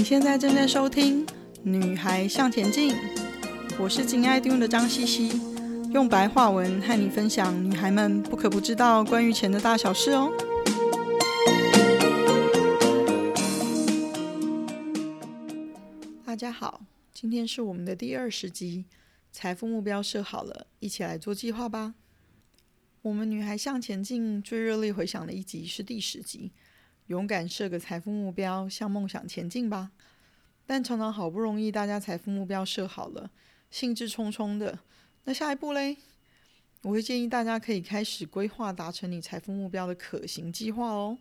[0.00, 1.26] 你现在正在收听
[1.62, 2.94] 《女孩向前进》，
[3.78, 5.38] 我是金爱听的张茜茜，
[5.92, 10.32] 用白话文和你分享女孩们不可不知道关于钱的大小事哦。
[16.24, 16.80] 大家好，
[17.12, 18.86] 今天是我们的第二十集，
[19.30, 21.92] 财富目标设好了，一起来做计划吧。
[23.02, 26.52] 我们女孩向前进最热烈回响的一集是第十集。
[27.10, 29.90] 勇敢设个财富目标，向梦想前进吧。
[30.64, 33.28] 但常常好不容易大家财富目标设好了，
[33.68, 34.78] 兴致冲冲的，
[35.24, 35.96] 那下一步嘞？
[36.82, 41.18] 我会建议大家可以开始规划达成你财富目标的可行计划哦。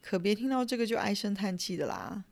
[0.00, 2.22] 可别听到这个就唉声叹气的啦。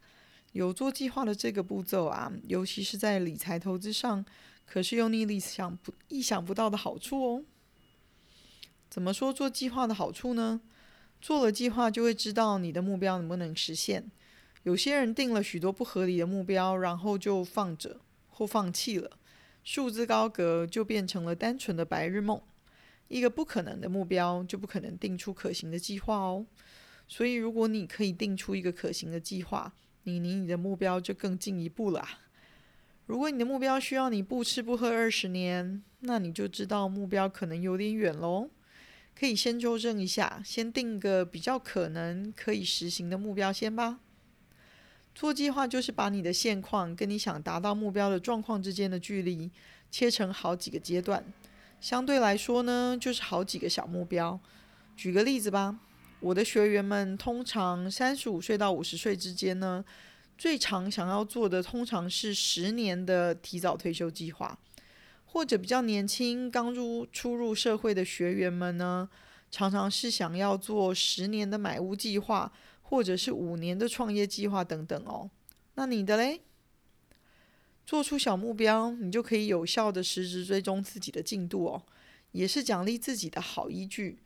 [0.53, 4.25] 有做计划的这个步骤啊，尤其是在理财投资上，
[4.65, 7.45] 可是有你意想不意想不到的好处哦。
[8.89, 10.61] 怎么说做计划的好处呢？
[11.21, 14.11] 做了计划，就会知道你的目标能不能实现。
[14.63, 19.11] 有些人定了许多不合理的目标，然后就放着或放弃了，
[19.63, 22.41] 束之高阁，就变成了单纯的白日梦。
[23.09, 26.45] 一个不可能的目标，就不可能定出可行的计划哦。
[27.07, 32.05] 所以，如果你可以定出一个可行的计划，你离你的目标就更进一步了。
[33.07, 38.51] 如果你的目标需要你不吃不喝二十年，那你就知道目标可能有点远喽。
[39.19, 44.01] 可以先纠正一下，先定个比较可能可以实行的目标先吧。
[45.15, 49.51] 做计划就是把你的现况跟你想达到目标的状况之间的距离
[49.91, 51.25] 切成好几个阶段，
[51.81, 54.39] 相对来说呢，就是好几个小目标。
[54.95, 55.79] 举个例子吧，
[56.21, 59.83] 我的学员们通常三十五岁到五十岁之间呢，
[60.37, 64.59] 最常想要做的通常是十年的提早退休计划。
[65.27, 69.11] 或者比较年轻、刚入初入社会的学员们呢，
[69.51, 75.31] 常常是想要做十年的买屋计划，或者是五年的创业计划等等哦。
[75.75, 76.41] 那你的嘞？
[77.85, 81.83] 做出小目标，你就可以有效的实时追踪自己的进度哦，
[82.33, 84.19] 也是奖励自己的好依据。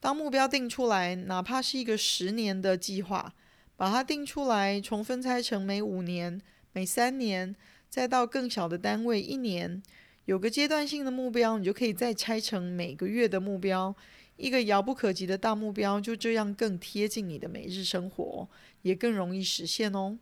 [0.00, 3.34] 当目标定出来，哪怕是一个十年的计划，
[3.76, 6.40] 把它定出来，重分拆成每五年、
[6.72, 7.54] 每三年，
[7.88, 9.82] 再到更小的单位一年。
[10.26, 13.94] 有个阶段性的目标，你就可以再拆成每个月的目标，
[14.36, 18.48] 一个遥不可及的大目标，就这样更贴近你的每日生活，
[18.82, 20.18] 也更容易实现哦。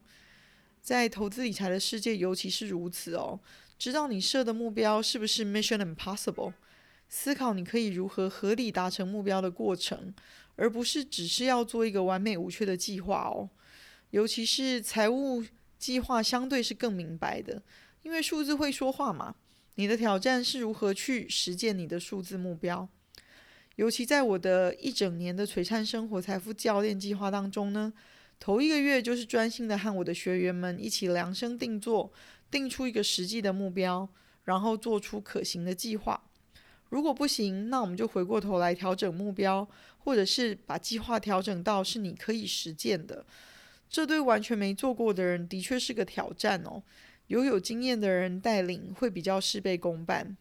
[0.81, 3.39] 在投资理财的世界，尤其是如此哦。
[3.79, 6.53] 知道你设的目标是不是 Mission Impossible？
[7.09, 10.13] 思考你可以如何合理达成目标的过程，
[10.57, 13.49] 而不是只是要做一个完美无缺的计划哦。
[14.11, 15.45] 尤其是财务
[15.79, 17.63] 计划，相对是更明白的，
[18.03, 19.37] 因为数字会说话嘛。
[19.77, 22.89] 你的挑战是如何去实践你的数字目标？
[23.77, 27.93] 尤其在我的一整年的璀璨生活财富教练计划当中呢，
[28.39, 32.13] 头一个月就是专心的和我的学员们一起量身定做，
[32.51, 34.07] 定出一个实际的目标，
[34.45, 36.23] 然后做出可行的计划。
[36.91, 39.67] 如果不行，那我们就回过头来调整目标，
[39.97, 43.25] 或者是把计划调整到是你可以实践的。
[43.89, 46.83] 这对完全没做过的人的确是个挑战哦。
[47.33, 50.37] 有有经验的人带领会比较事倍功半。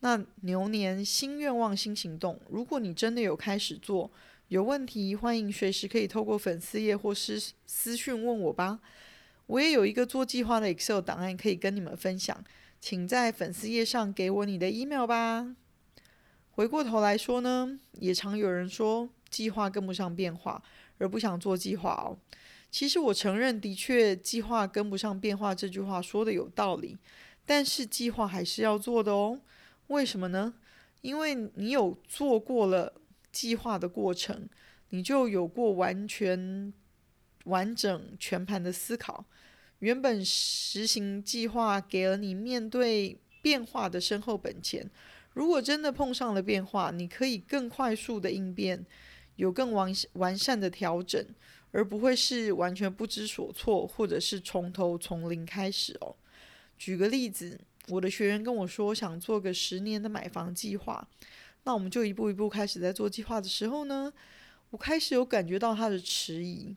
[0.00, 4.10] 那牛年新愿望新行动，如果你真的有开始做，
[4.48, 8.80] 有问题欢迎随时可以透过粉丝页或是私讯问我吧。
[9.46, 12.44] 我也有一个做计划的 Excel 档案可以跟你们分享，
[12.82, 15.56] 请在粉丝页上给我你的 email 吧。
[16.50, 20.62] 回过头来说呢，也常有人说计划跟不上变化，
[20.98, 22.18] 而不想做计划哦。
[22.76, 26.98] 其实我承认，的确计划跟不上变化这句话说的有道理，
[27.46, 29.40] 但是计划还是要做的哦。
[29.86, 30.52] 为什么呢？
[31.00, 32.92] 因为你有做过了
[33.32, 34.46] 计划的过程，
[34.90, 36.70] 你就有过完全
[37.44, 39.24] 完整全盘的思考。
[39.78, 44.90] 原本实行计划给了你面对变化的深厚本钱，
[45.32, 48.84] 如果真的碰上了变化，你可以更快速的应变，
[49.36, 51.26] 有更完完善的调整。
[51.72, 56.14] 而不会是完全不知所措，或者是从头从零开始哦。
[56.78, 61.06] 举个例子，我的学员跟我说想做个十年的买房计划，
[61.64, 64.12] 那我们就一步一步开始在做计划的时候呢，
[64.70, 66.74] 我开始有感觉到他的迟疑。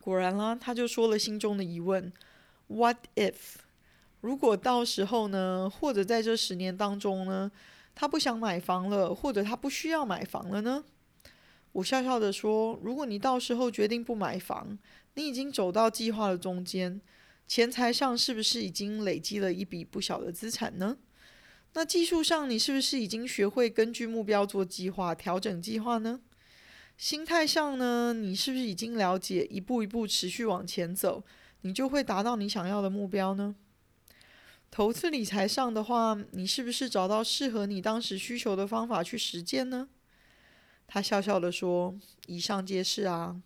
[0.00, 2.12] 果然啦，他就说了心中的疑问
[2.68, 3.34] ：What if？
[4.20, 7.50] 如果到时候呢，或者在这十年当中呢，
[7.94, 10.84] 他不想买房了，或者他不需要买房了呢？
[11.72, 14.78] 我笑笑地说：“如果你到时候决定不买房，
[15.14, 17.00] 你已经走到计划的中间，
[17.46, 20.96] 钱财上是不是已经累积了一笔不小的资产呢？
[21.74, 26.20] 那技术上，你是不是已经学会根据目标做计划、调整计划呢？
[26.96, 31.22] 心态上呢，你是不是已经了解一步一步持续往前走，
[31.60, 33.54] 你就会达到你想要的目标呢？
[34.72, 39.88] 投资理财上的话，你是不是找到适合你当时需求的方法去实践呢？
[40.92, 41.96] 他笑笑地说
[42.26, 43.40] ：“以上皆是啊。”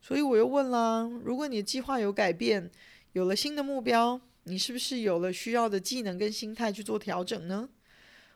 [0.00, 2.70] 所以我又问了：如果你的计划有改变，
[3.12, 7.68] 有了新的目标，你是不是有了需要的技能跟心态去做调整呢？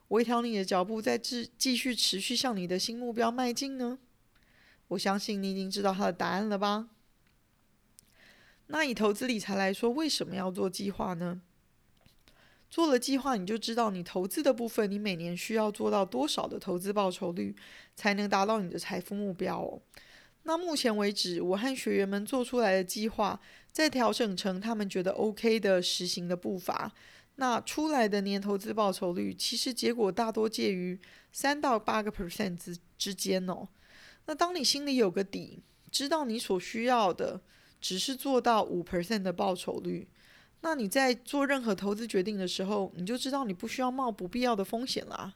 [0.09, 4.01] 微调你的脚步，再继继续持续向你的新目标迈进呢？
[4.89, 6.89] 我相信你已经知道他的答案了吧？
[8.67, 11.41] 那以投资理财来说，为什么要做计划呢？
[12.71, 17.55] 做了计划，你就知道你投资的部分，你每年需要做到多少的投资报酬率，
[17.97, 19.83] 才能达到你的财富目标哦。
[20.45, 23.39] 那目前为止，我和学员们做出来的计划，
[23.73, 26.93] 再调整成他们觉得 OK 的实行的步伐，
[27.35, 30.99] 那出来的年投资报酬率，其实结果大多介于
[31.33, 33.67] 三到八个 percent 之之间哦。
[34.27, 37.41] 那当你心里有个底，知道你所需要的
[37.81, 40.07] 只是做到五 percent 的报酬率。
[40.63, 45.35] 那你在做任何投资决定的时候，你就知道你不需要冒不必要的风险啦。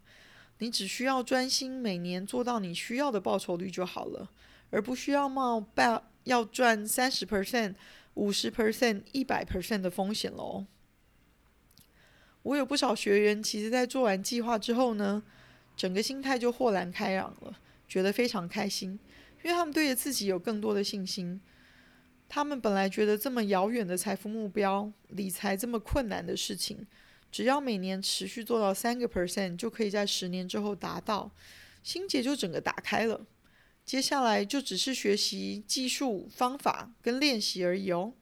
[0.58, 4.30] 你只需要专心每年做到你需要的报酬率就好了，
[4.70, 5.66] 而不需要冒
[6.24, 7.74] 要赚三十 percent、
[8.14, 10.66] 五十 percent、一百 percent 的风险喽。
[12.42, 15.22] 我有不少学员，其实在做完计划之后呢，
[15.76, 18.98] 整个心态就豁然开朗了，觉得非常开心，
[19.42, 21.40] 因为他们对着自己有更多的信心。
[22.28, 26.86] 他们本来觉得这么遥远的财富目标，理财这么困难的事情，
[27.30, 31.30] 只要每年持续做到三个 percent，就可以在十年之后达到，
[31.82, 33.26] 心结就整个打开了。
[33.84, 38.14] 接下来就只是学习技术、方法跟练习而已哦。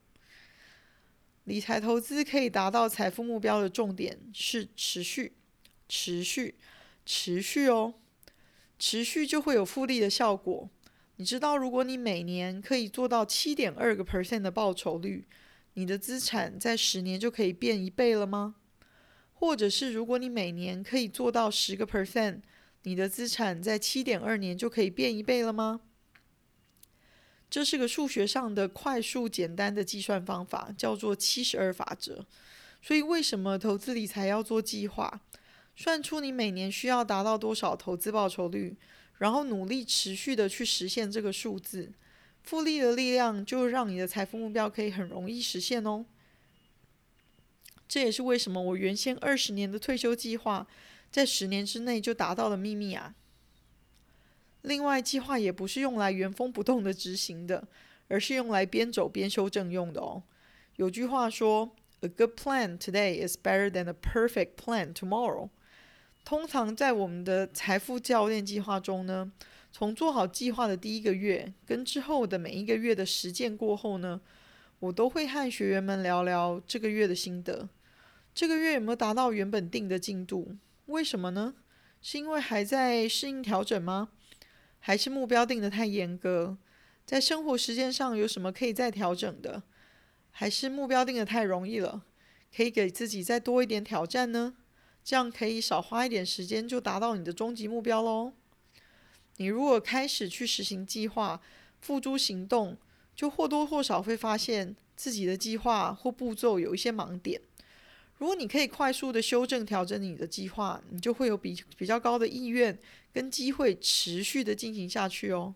[1.44, 5.34] 理财投资可以达到财富目标的重点是持续、
[5.88, 6.56] 持续、
[7.06, 7.94] 持续哦，
[8.78, 10.68] 持续就会有复利的效果。
[11.16, 15.26] 你知道，如果你每年可以做到七点二个 percent 的报酬率，
[15.74, 18.56] 你的资产在十年就可以变一倍了吗？
[19.32, 22.40] 或者是如果你每年可以做到十个 percent，
[22.84, 25.80] 你的资产在七点二年就可以变一倍了吗？
[27.50, 32.24] 这是个数学上的快速简单的计算方法，叫做七十二法则。
[32.80, 35.20] 所以，为什么投资理财要做计划？
[35.76, 38.76] 算出你每年需要达到多少投资报酬率？
[39.22, 41.92] 然后努力持续的去实现这个数字，
[42.42, 46.04] 复利的力量就让你的财富目标可以很容易实现哦。
[47.86, 50.66] 这也是为什么我原先二十年的退休计划，
[51.12, 53.14] 在十年之内就达到了秘密啊。
[54.62, 57.68] 另外，计划也不是用来原封不动的执行的，
[58.08, 60.24] 而是用来边走边修正用的哦。
[60.74, 65.50] 有句话说：“A good plan today is better than a perfect plan tomorrow。”
[66.24, 69.30] 通常在我们的财富教练计划中呢，
[69.72, 74.20] 从做好计划的第一个月跟之后的每一个月的实践过后呢，
[74.78, 77.68] 我都会和学员们聊聊这个月的心得。
[78.34, 80.56] 这个月有没有达到原本定的进度？
[80.86, 81.54] 为什么呢？
[82.00, 84.08] 是因为还在适应调整吗？
[84.78, 86.56] 还是目标定得太严格？
[87.04, 89.64] 在生活实践上有什么可以再调整的？
[90.30, 92.04] 还是目标定得太容易了？
[92.56, 94.54] 可以给自己再多一点挑战呢？
[95.04, 98.32] 这样可以少花一点时间就达到你的终极目标喽。
[99.38, 101.40] 你如果开始去实行计划，
[101.80, 102.76] 付诸行动，
[103.16, 107.40] 就或多或少会发现自己的计划或步骤有一些盲点。
[108.18, 112.78] 如果你可以快速的修正调整你的计划，你就会有比比较高的意愿
[113.12, 115.52] 跟机会持续的进行下去哦。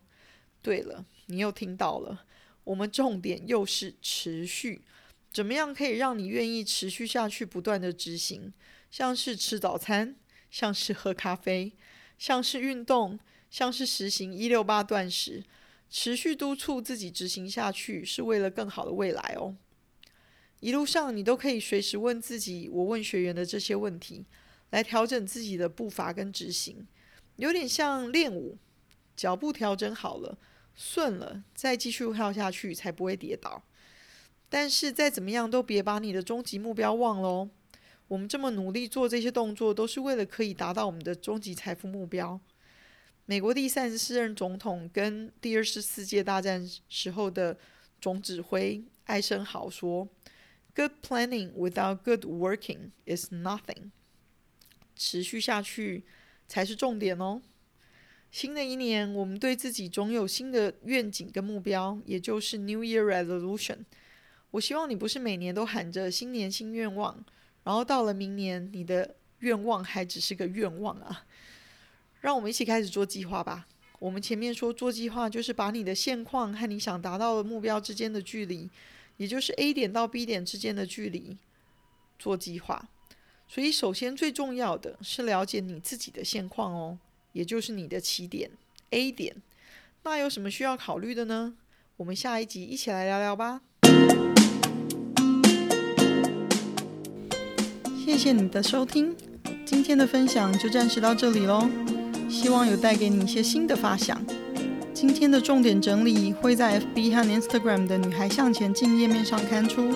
[0.61, 2.25] 对了，你又听到了，
[2.65, 4.81] 我们重点又是持续。
[5.31, 8.53] 怎么样可以让你愿意持续下去，不断的执行？
[8.89, 10.15] 像是吃早餐，
[10.49, 11.73] 像是喝咖啡，
[12.17, 13.19] 像是运动，
[13.51, 15.43] 像是实行一六八断食，
[15.89, 19.55] 持续督促自己执行下去，是为了更好的未来哦。
[20.59, 24.25] 一路上你都可以随时问自己，我问学员的这些问题，
[24.71, 26.87] 来调整自己的步伐跟执行，
[27.35, 28.57] 有点像练舞，
[29.15, 30.39] 脚步调整好了，
[30.73, 33.63] 顺了，再继续跳下去，才不会跌倒。
[34.49, 37.49] 但是再怎么样，都别把你的终极目标忘了哦。
[38.07, 42.39] 我们这么努力做这些动作，都是为了可以达到我们的终极财富目标。
[43.25, 47.57] 美国第三十四任总统跟第二次世界大战时候的
[47.99, 50.07] 总指挥艾森豪说
[50.73, 53.91] ：“Good planning without good working is nothing。”
[54.95, 56.05] 持续下去
[56.47, 57.41] 才是重点哦。
[58.31, 63.79] 新的一年，我们对自己总有新的愿景跟目标，也就是 New Year Resolution。
[64.51, 67.23] 我希望你不是每年都喊着新年新愿望，
[67.63, 71.25] 然后到了明年，你的愿望还只是个愿望啊！
[72.21, 73.67] 让我们一起开始做计划吧。
[73.99, 78.69] 我们前面说做计划就是把你的现况和你想达到的目标之间的距离，
[79.17, 81.37] 也就是 A 点到 B 点之间的距离
[82.17, 82.89] 做计划。
[83.47, 86.97] 所以，首先最重要的是了解你自己的现况哦，
[87.33, 88.51] 也就是你的起点
[88.91, 89.35] A 点。
[90.03, 91.55] 那有什么需要考虑的呢？
[91.97, 93.61] 我们下一集一起来聊聊吧。
[98.07, 99.13] 谢谢你的收听，
[99.65, 101.67] 今天的分享就暂时到这里喽。
[102.29, 104.17] 希望有带给你一些新的发想。
[104.93, 109.89] 今天的重点整理会在 FB 和 Instagram 的“女孩向前进”页面上刊出。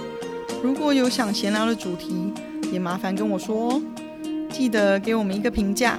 [0.62, 2.34] 如果有想闲聊的主题，
[2.70, 3.82] 也麻烦跟我说哦，
[4.50, 5.98] 记得给我们一个评价，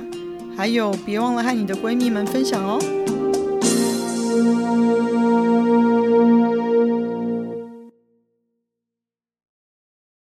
[0.54, 2.78] 还有别忘了和你的闺蜜们分享哦。